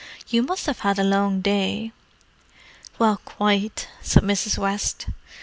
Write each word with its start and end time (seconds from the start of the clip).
"You 0.29 0.41
must 0.41 0.65
have 0.65 0.79
had 0.79 0.97
a 0.97 1.03
long 1.03 1.41
day." 1.41 1.91
"Well, 2.97 3.17
quite," 3.23 3.87
said 4.01 4.23
Mrs. 4.23 4.57
West. 4.57 5.05